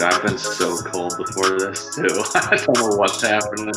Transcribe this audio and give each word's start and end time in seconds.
I've 0.00 0.22
been 0.22 0.38
so 0.38 0.76
cold 0.78 1.14
before 1.18 1.58
this 1.58 1.94
too. 1.94 2.06
I 2.34 2.56
don't 2.56 2.76
know 2.78 2.96
what's 2.96 3.20
happening. 3.20 3.72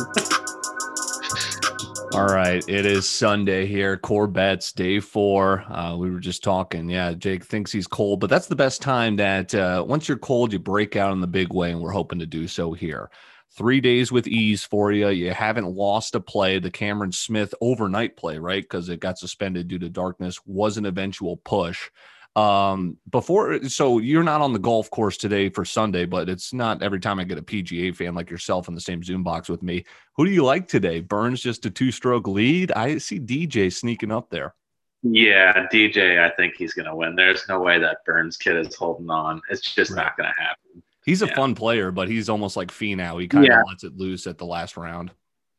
All 2.12 2.26
right, 2.26 2.64
it 2.66 2.86
is 2.86 3.08
Sunday 3.08 3.66
here. 3.66 3.98
Corbets 3.98 4.72
day 4.72 5.00
four. 5.00 5.64
Uh, 5.70 5.96
we 5.96 6.10
were 6.10 6.20
just 6.20 6.42
talking. 6.42 6.88
Yeah, 6.88 7.12
Jake 7.12 7.44
thinks 7.44 7.70
he's 7.70 7.86
cold, 7.86 8.20
but 8.20 8.30
that's 8.30 8.46
the 8.46 8.56
best 8.56 8.80
time. 8.80 9.16
That 9.16 9.54
uh, 9.54 9.84
once 9.86 10.08
you're 10.08 10.16
cold, 10.16 10.52
you 10.52 10.58
break 10.58 10.96
out 10.96 11.12
in 11.12 11.20
the 11.20 11.26
big 11.26 11.52
way, 11.52 11.72
and 11.72 11.80
we're 11.80 11.90
hoping 11.90 12.20
to 12.20 12.26
do 12.26 12.48
so 12.48 12.72
here. 12.72 13.10
Three 13.50 13.80
days 13.80 14.10
with 14.10 14.26
ease 14.26 14.64
for 14.64 14.92
you. 14.92 15.08
You 15.08 15.32
haven't 15.32 15.66
lost 15.66 16.14
a 16.14 16.20
play. 16.20 16.58
The 16.58 16.70
Cameron 16.70 17.12
Smith 17.12 17.54
overnight 17.60 18.16
play, 18.16 18.38
right? 18.38 18.62
Because 18.62 18.88
it 18.88 19.00
got 19.00 19.18
suspended 19.18 19.68
due 19.68 19.78
to 19.78 19.88
darkness, 19.88 20.40
was 20.46 20.78
an 20.78 20.86
eventual 20.86 21.36
push. 21.38 21.90
Um, 22.36 22.98
before, 23.08 23.64
so 23.64 23.98
you're 23.98 24.22
not 24.22 24.42
on 24.42 24.52
the 24.52 24.58
golf 24.58 24.90
course 24.90 25.16
today 25.16 25.48
for 25.48 25.64
Sunday, 25.64 26.04
but 26.04 26.28
it's 26.28 26.52
not 26.52 26.82
every 26.82 27.00
time 27.00 27.18
I 27.18 27.24
get 27.24 27.38
a 27.38 27.42
PGA 27.42 27.96
fan 27.96 28.14
like 28.14 28.30
yourself 28.30 28.68
in 28.68 28.74
the 28.74 28.80
same 28.80 29.02
Zoom 29.02 29.22
box 29.22 29.48
with 29.48 29.62
me. 29.62 29.86
Who 30.16 30.26
do 30.26 30.30
you 30.30 30.44
like 30.44 30.68
today? 30.68 31.00
Burns 31.00 31.40
just 31.40 31.64
a 31.64 31.70
two 31.70 31.90
stroke 31.90 32.28
lead. 32.28 32.72
I 32.72 32.98
see 32.98 33.18
DJ 33.18 33.72
sneaking 33.72 34.12
up 34.12 34.28
there. 34.28 34.54
Yeah, 35.02 35.66
DJ, 35.72 36.20
I 36.20 36.30
think 36.36 36.56
he's 36.56 36.74
going 36.74 36.86
to 36.86 36.94
win. 36.94 37.16
There's 37.16 37.48
no 37.48 37.60
way 37.60 37.78
that 37.78 38.04
Burns 38.04 38.36
kid 38.36 38.56
is 38.56 38.74
holding 38.74 39.08
on. 39.08 39.40
It's 39.48 39.74
just 39.74 39.92
right. 39.92 40.04
not 40.04 40.16
going 40.18 40.28
to 40.28 40.42
happen. 40.42 40.82
He's 41.06 41.22
a 41.22 41.26
yeah. 41.26 41.36
fun 41.36 41.54
player, 41.54 41.90
but 41.90 42.08
he's 42.08 42.28
almost 42.28 42.56
like 42.56 42.68
Finau. 42.68 43.20
He 43.20 43.28
kind 43.28 43.44
of 43.44 43.48
yeah. 43.48 43.62
lets 43.62 43.84
it 43.84 43.96
loose 43.96 44.26
at 44.26 44.36
the 44.36 44.44
last 44.46 44.76
round. 44.76 45.10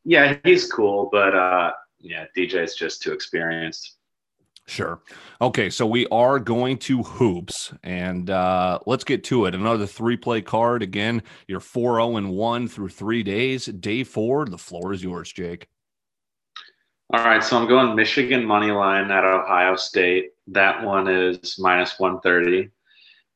Yeah, 0.04 0.36
he's 0.44 0.70
cool, 0.70 1.08
but 1.10 1.34
uh, 1.34 1.72
yeah, 1.98 2.26
DJ's 2.36 2.76
just 2.76 3.02
too 3.02 3.12
experienced. 3.12 3.97
Sure. 4.68 5.00
Okay, 5.40 5.70
so 5.70 5.86
we 5.86 6.06
are 6.08 6.38
going 6.38 6.76
to 6.76 7.02
hoops, 7.02 7.72
and 7.82 8.28
uh, 8.28 8.78
let's 8.84 9.02
get 9.02 9.24
to 9.24 9.46
it. 9.46 9.54
Another 9.54 9.86
three-play 9.86 10.42
card. 10.42 10.82
Again, 10.82 11.22
you're 11.46 11.58
four 11.58 11.94
zero 11.94 12.04
oh 12.04 12.16
and 12.18 12.30
one 12.30 12.68
through 12.68 12.90
three 12.90 13.22
days. 13.22 13.64
Day 13.64 14.04
four, 14.04 14.44
the 14.44 14.58
floor 14.58 14.92
is 14.92 15.02
yours, 15.02 15.32
Jake. 15.32 15.68
All 17.14 17.24
right, 17.24 17.42
so 17.42 17.56
I'm 17.56 17.66
going 17.66 17.96
Michigan 17.96 18.44
money 18.44 18.70
line 18.70 19.10
at 19.10 19.24
Ohio 19.24 19.74
State. 19.76 20.32
That 20.48 20.84
one 20.84 21.08
is 21.08 21.56
minus 21.58 21.98
one 21.98 22.20
thirty, 22.20 22.68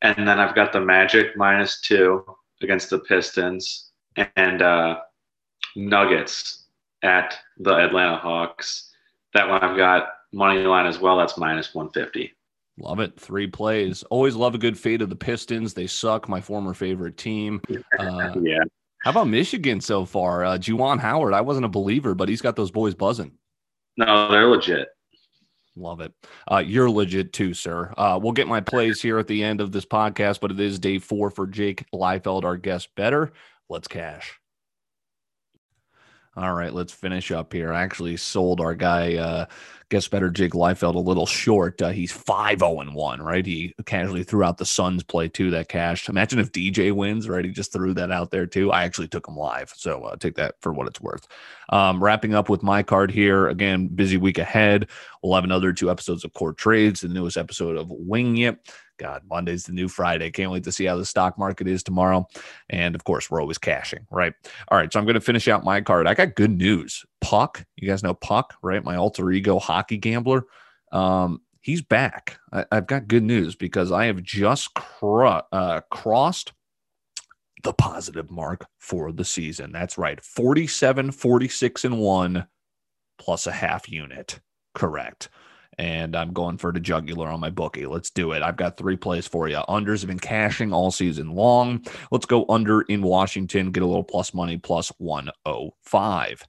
and 0.03 0.28
then 0.28 0.38
I've 0.38 0.55
got 0.55 0.70
the 0.70 0.83
Magic 0.83 1.34
minus 1.34 1.80
two 1.80 2.22
against 2.60 2.91
the 2.91 2.98
Pistons, 2.98 3.92
and 4.36 4.60
uh, 4.60 4.98
Nuggets 5.77 6.66
at 7.03 7.38
the 7.58 7.75
Atlanta 7.75 8.19
Hawks. 8.19 8.91
That 9.34 9.48
one 9.48 9.62
I've 9.62 9.77
got 9.77 10.08
money 10.33 10.61
line 10.61 10.86
as 10.86 10.98
well. 10.98 11.16
That's 11.19 11.36
minus 11.36 11.75
150. 11.75 12.33
Love 12.78 13.00
it. 13.00 13.19
Three 13.19 13.47
plays. 13.47 14.02
Always 14.05 14.34
love 14.34 14.55
a 14.55 14.58
good 14.58 14.78
fade 14.78 15.02
of 15.02 15.11
the 15.11 15.16
Pistons. 15.16 15.75
They 15.75 15.86
suck. 15.86 16.28
My 16.28 16.41
former 16.41 16.75
favorite 16.75 17.16
team. 17.16 17.60
Uh, 17.98 18.34
yeah. 18.41 18.62
How 19.03 19.10
about 19.10 19.28
Michigan 19.28 19.80
so 19.80 20.05
far? 20.05 20.44
Uh, 20.44 20.58
Juwan 20.58 20.98
Howard. 20.98 21.34
I 21.34 21.41
wasn't 21.41 21.66
a 21.66 21.69
believer, 21.69 22.14
but 22.14 22.28
he's 22.28 22.41
got 22.41 22.56
those 22.56 22.70
boys 22.70 22.94
buzzing. 22.94 23.33
No, 23.97 24.30
they're 24.30 24.47
legit. 24.47 24.88
Love 25.77 26.00
it. 26.00 26.12
Uh, 26.50 26.58
you're 26.58 26.91
legit 26.91 27.33
too, 27.33 27.53
sir. 27.55 27.93
Uh, 27.97 28.19
we'll 28.22 28.32
get 28.32 28.49
my 28.49 28.60
plays 28.60 29.00
here 29.03 29.19
at 29.19 29.26
the 29.26 29.43
end 29.43 29.60
of 29.60 29.72
this 29.72 29.84
podcast, 29.84 30.41
but 30.41 30.50
it 30.50 30.60
is 30.60 30.78
day 30.78 30.99
four 30.99 31.31
for 31.31 31.47
Jake 31.47 31.84
Leifeld, 31.94 32.44
our 32.44 32.56
guest 32.56 32.88
better. 32.97 33.32
Let's 33.69 33.88
cash. 33.88 34.38
All 36.34 36.54
right, 36.54 36.72
let's 36.72 36.93
finish 36.94 37.31
up 37.31 37.53
here. 37.53 37.72
I 37.72 37.82
actually 37.82 38.16
sold 38.16 38.60
our 38.60 38.75
guy 38.75 39.16
uh, 39.16 39.47
guess 39.92 40.08
better 40.08 40.30
Jake 40.30 40.54
Leifeld 40.54 40.94
a 40.94 40.98
little 40.98 41.26
short. 41.26 41.82
Uh, 41.82 41.91
he's 41.91 42.10
5 42.10 42.60
0 42.60 42.92
1, 42.92 43.22
right? 43.22 43.44
He 43.44 43.75
casually 43.84 44.25
threw 44.25 44.42
out 44.42 44.56
the 44.56 44.64
Suns 44.64 45.03
play 45.03 45.28
too 45.28 45.50
that 45.50 45.69
cashed. 45.69 46.08
Imagine 46.08 46.38
if 46.38 46.50
DJ 46.50 46.92
wins, 46.92 47.28
right? 47.28 47.44
He 47.44 47.50
just 47.50 47.75
threw 47.75 47.92
that 47.92 48.10
out 48.10 48.31
there 48.31 48.47
too. 48.47 48.72
I 48.72 48.84
actually 48.84 49.08
took 49.08 49.28
him 49.28 49.36
live. 49.36 49.70
So 49.76 50.04
uh, 50.04 50.16
take 50.16 50.36
that 50.36 50.54
for 50.62 50.72
what 50.72 50.86
it's 50.86 51.02
worth. 51.02 51.28
Um, 51.69 52.02
wrapping 52.02 52.34
up 52.34 52.48
with 52.48 52.62
my 52.62 52.82
card 52.82 53.10
here. 53.10 53.48
Again, 53.48 53.88
busy 53.88 54.16
week 54.16 54.38
ahead. 54.38 54.88
We'll 55.22 55.34
have 55.34 55.44
another 55.44 55.75
two 55.75 55.91
episodes 55.91 56.25
of 56.25 56.32
Court 56.32 56.56
Trades, 56.56 57.02
the 57.02 57.08
newest 57.08 57.36
episode 57.36 57.76
of 57.76 57.91
Wing 57.91 58.38
It. 58.38 58.66
God, 58.97 59.22
Monday's 59.28 59.64
the 59.64 59.72
new 59.72 59.88
Friday. 59.88 60.31
Can't 60.31 60.52
wait 60.52 60.64
to 60.64 60.72
see 60.72 60.86
how 60.86 60.97
the 60.97 61.04
stock 61.04 61.36
market 61.36 61.69
is 61.69 61.82
tomorrow. 61.82 62.26
And 62.70 62.94
of 62.94 63.04
course, 63.04 63.31
we're 63.31 63.42
always 63.42 63.58
cashing, 63.58 64.06
right? 64.10 64.32
All 64.69 64.78
right. 64.78 64.91
So 64.91 64.98
I'm 64.98 65.04
going 65.04 65.14
to 65.14 65.20
finish 65.20 65.48
out 65.48 65.64
my 65.64 65.82
card. 65.82 66.06
I 66.06 66.14
got 66.14 66.34
good 66.34 66.56
news. 66.56 67.04
Puck, 67.22 67.65
you 67.77 67.88
guys 67.88 68.03
know 68.03 68.15
Puck, 68.15 68.55
right? 68.62 68.84
My 68.84 68.97
alter 68.97 69.31
ego 69.31 69.59
hockey 69.59 69.97
gambler. 69.97 70.44
Um, 70.93 71.41
he's 71.62 71.81
back. 71.81 72.38
I, 72.53 72.66
have 72.71 72.87
got 72.87 73.09
good 73.09 73.22
news 73.22 73.55
because 73.55 73.91
I 73.93 74.06
have 74.06 74.22
just 74.22 74.75
cr- 74.75 75.41
uh, 75.53 75.81
crossed 75.91 76.53
the 77.62 77.72
positive 77.72 78.31
mark 78.31 78.66
for 78.78 79.12
the 79.12 79.25
season. 79.25 79.72
That's 79.72 79.97
right. 79.97 80.21
47, 80.21 81.12
46, 81.12 81.84
and 81.84 81.99
one 81.99 82.47
plus 83.19 83.47
a 83.47 83.53
half 83.53 83.88
unit. 83.88 84.41
Correct 84.75 85.28
and 85.78 86.15
I'm 86.15 86.32
going 86.32 86.59
for 86.59 86.72
the 86.72 86.81
jugular 86.81 87.28
on 87.28 87.41
my 87.41 87.50
bookie. 87.50 87.87
Let's 87.87 88.11
do 88.11 88.32
it. 88.32 88.43
I've 88.43 88.56
got 88.56 88.77
three 88.77 88.97
plays 88.97 89.27
for 89.27 89.49
you. 89.49 89.56
Unders 89.69 90.00
have 90.00 90.09
been 90.09 90.19
cashing 90.19 90.72
all 90.72 90.91
season 90.91 91.34
long. 91.34 91.84
Let's 92.11 92.27
go 92.27 92.44
under 92.49 92.82
in 92.82 93.03
Washington, 93.03 93.71
get 93.71 93.82
a 93.82 93.87
little 93.87 94.05
plus 94.05 94.34
money, 94.34 94.59
plus 94.59 94.93
105. 94.99 96.47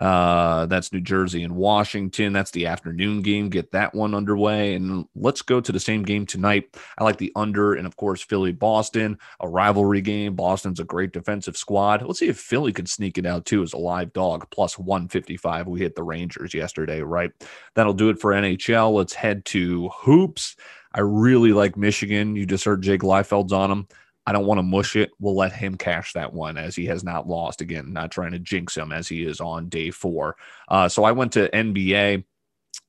Uh, 0.00 0.66
that's 0.66 0.92
New 0.92 1.00
Jersey 1.00 1.44
and 1.44 1.54
Washington. 1.54 2.32
That's 2.32 2.50
the 2.50 2.66
afternoon 2.66 3.22
game. 3.22 3.48
Get 3.48 3.70
that 3.72 3.94
one 3.94 4.14
underway. 4.14 4.74
And 4.74 5.06
let's 5.14 5.42
go 5.42 5.60
to 5.60 5.72
the 5.72 5.78
same 5.78 6.02
game 6.02 6.26
tonight. 6.26 6.76
I 6.98 7.04
like 7.04 7.18
the 7.18 7.32
under, 7.36 7.74
and 7.74 7.86
of 7.86 7.96
course, 7.96 8.22
Philly 8.22 8.52
Boston, 8.52 9.18
a 9.40 9.48
rivalry 9.48 10.00
game. 10.00 10.34
Boston's 10.34 10.80
a 10.80 10.84
great 10.84 11.12
defensive 11.12 11.56
squad. 11.56 12.02
Let's 12.02 12.18
see 12.18 12.28
if 12.28 12.38
Philly 12.38 12.72
could 12.72 12.88
sneak 12.88 13.18
it 13.18 13.26
out 13.26 13.46
too 13.46 13.62
as 13.62 13.72
a 13.72 13.78
live 13.78 14.12
dog, 14.12 14.46
plus 14.50 14.78
155. 14.78 15.68
We 15.68 15.80
hit 15.80 15.94
the 15.94 16.02
Rangers 16.02 16.54
yesterday, 16.54 17.00
right? 17.00 17.30
That'll 17.74 17.92
do 17.92 18.10
it 18.10 18.18
for 18.18 18.32
NHL. 18.32 18.92
Let's 18.92 19.14
head 19.14 19.44
to 19.46 19.88
hoops. 19.90 20.56
I 20.92 21.00
really 21.00 21.52
like 21.52 21.76
Michigan. 21.76 22.36
You 22.36 22.46
just 22.46 22.64
heard 22.64 22.82
Jake 22.82 23.02
Leifeld's 23.02 23.52
on 23.52 23.68
them. 23.68 23.88
I 24.26 24.32
don't 24.32 24.46
want 24.46 24.58
to 24.58 24.62
mush 24.62 24.96
it. 24.96 25.10
We'll 25.18 25.36
let 25.36 25.52
him 25.52 25.76
cash 25.76 26.14
that 26.14 26.32
one 26.32 26.56
as 26.56 26.74
he 26.74 26.86
has 26.86 27.04
not 27.04 27.28
lost. 27.28 27.60
Again, 27.60 27.92
not 27.92 28.10
trying 28.10 28.32
to 28.32 28.38
jinx 28.38 28.76
him 28.76 28.92
as 28.92 29.06
he 29.06 29.24
is 29.24 29.40
on 29.40 29.68
day 29.68 29.90
four. 29.90 30.36
Uh, 30.68 30.88
so 30.88 31.04
I 31.04 31.12
went 31.12 31.32
to 31.32 31.50
NBA, 31.50 32.24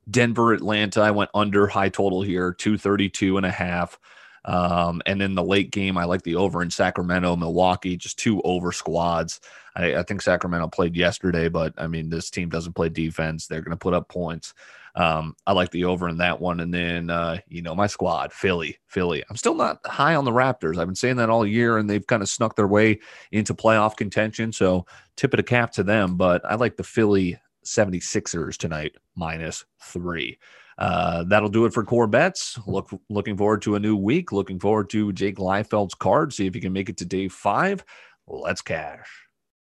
Denver, 0.09 0.53
Atlanta. 0.53 1.01
I 1.01 1.12
went 1.12 1.31
under 1.34 1.68
high 1.68 1.90
total 1.90 2.22
here, 2.22 2.53
232 2.53 3.38
and 3.38 3.45
a 3.45 3.51
half. 3.51 4.00
Um, 4.45 5.01
and 5.06 5.22
in 5.22 5.34
the 5.34 5.44
late 5.44 5.72
game, 5.72 5.97
I 5.97 6.06
like 6.06 6.22
the 6.22 6.35
over 6.35 6.62
in 6.62 6.69
Sacramento, 6.69 7.35
Milwaukee, 7.35 7.97
just 7.97 8.19
two 8.19 8.41
over 8.44 8.72
squads. 8.72 9.41
I, 9.75 9.95
I 9.95 10.03
think 10.03 10.22
Sacramento 10.22 10.68
played 10.68 10.95
yesterday, 10.95 11.50
but 11.50 11.74
I 11.78 11.88
mean, 11.88 12.09
this 12.09 12.29
team 12.29 12.50
doesn't 12.50 12.74
play 12.74 12.90
defense. 12.90 13.47
They're 13.47 13.62
going 13.62 13.72
to 13.72 13.78
put 13.78 13.95
up 13.95 14.07
points. 14.07 14.53
Um, 14.95 15.35
I 15.45 15.51
like 15.51 15.72
the 15.72 15.85
over 15.85 16.07
in 16.07 16.17
that 16.17 16.39
one. 16.39 16.61
And 16.61 16.73
then, 16.73 17.09
uh, 17.09 17.39
you 17.47 17.61
know, 17.61 17.75
my 17.75 17.88
squad, 17.88 18.31
Philly, 18.31 18.78
Philly. 18.88 19.23
I'm 19.29 19.35
still 19.35 19.56
not 19.56 19.85
high 19.85 20.16
on 20.16 20.25
the 20.25 20.31
Raptors. 20.31 20.78
I've 20.78 20.88
been 20.88 20.95
saying 20.95 21.17
that 21.17 21.29
all 21.29 21.45
year, 21.45 21.78
and 21.78 21.89
they've 21.89 22.06
kind 22.06 22.23
of 22.23 22.29
snuck 22.29 22.56
their 22.56 22.67
way 22.67 23.00
into 23.31 23.53
playoff 23.53 23.97
contention. 23.97 24.53
So 24.53 24.85
tip 25.17 25.33
of 25.33 25.38
the 25.38 25.44
cap 25.44 25.72
to 25.73 25.83
them. 25.83 26.15
But 26.15 26.45
I 26.45 26.56
like 26.56 26.77
the 26.77 26.83
Philly 26.83 27.38
76ers 27.65 28.57
tonight, 28.57 28.95
minus 29.15 29.65
three. 29.81 30.38
Uh, 30.77 31.24
that'll 31.25 31.50
do 31.50 31.65
it 31.65 31.74
for 31.74 31.83
core 31.83 32.07
bets. 32.07 32.59
Look, 32.68 32.89
looking 33.09 33.38
forward 33.38 33.62
to 33.63 33.75
a 33.75 33.80
new 33.80 33.95
week. 33.95 34.31
Looking 34.31 34.59
forward 34.59 34.89
to 34.92 35.13
Jake 35.13 35.38
Leifeld's 35.38 35.95
card. 35.95 36.33
See 36.33 36.47
if 36.47 36.53
he 36.53 36.59
can 36.59 36.74
make 36.74 36.89
it 36.89 36.97
to 36.97 37.06
day 37.06 37.27
five. 37.27 37.83
Let's 38.27 38.62
cash. 38.62 39.25